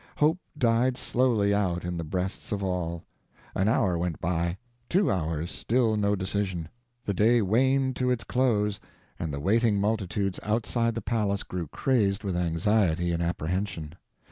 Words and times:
Hope 0.17 0.39
died 0.57 0.97
slowly 0.97 1.53
out 1.53 1.85
in 1.85 1.95
the 1.95 2.03
breasts 2.03 2.51
of 2.51 2.63
all. 2.63 3.03
An 3.53 3.67
hour 3.67 3.99
went 3.99 4.19
by; 4.19 4.57
two 4.89 5.11
hours, 5.11 5.51
still 5.51 5.95
no 5.95 6.15
decision. 6.15 6.69
The 7.05 7.13
day 7.13 7.39
waned 7.43 7.95
to 7.97 8.09
its 8.09 8.23
close, 8.23 8.79
and 9.19 9.31
the 9.31 9.39
waiting 9.39 9.79
multitudes 9.79 10.39
outside 10.41 10.95
the 10.95 11.03
palace 11.03 11.43
grew 11.43 11.67
crazed 11.67 12.23
with 12.23 12.35
anxiety 12.35 13.11
and 13.11 13.21
apprehension. 13.21 13.93